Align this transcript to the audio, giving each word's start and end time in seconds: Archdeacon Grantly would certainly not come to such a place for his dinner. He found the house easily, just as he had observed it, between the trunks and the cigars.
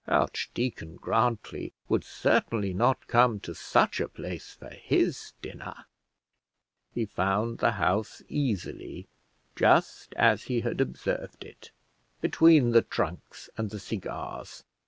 Archdeacon 0.07 0.95
Grantly 0.95 1.73
would 1.87 2.03
certainly 2.03 2.73
not 2.73 3.05
come 3.05 3.39
to 3.41 3.53
such 3.53 3.99
a 3.99 4.07
place 4.07 4.55
for 4.55 4.71
his 4.71 5.33
dinner. 5.43 5.85
He 6.91 7.05
found 7.05 7.59
the 7.59 7.73
house 7.73 8.23
easily, 8.27 9.07
just 9.55 10.15
as 10.15 10.45
he 10.45 10.61
had 10.61 10.81
observed 10.81 11.43
it, 11.45 11.69
between 12.19 12.71
the 12.71 12.81
trunks 12.81 13.51
and 13.59 13.69
the 13.69 13.77
cigars. 13.79 14.63